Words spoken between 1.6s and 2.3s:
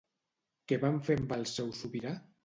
sobirà?